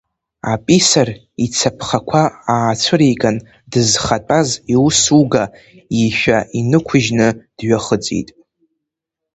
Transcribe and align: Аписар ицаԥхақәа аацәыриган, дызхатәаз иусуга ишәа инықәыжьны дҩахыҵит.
Аписар 0.53 1.09
ицаԥхақәа 1.45 2.23
аацәыриган, 2.53 3.37
дызхатәаз 3.71 4.49
иусуга 4.73 5.43
ишәа 6.03 6.37
инықәыжьны 6.59 7.27
дҩахыҵит. 7.57 8.29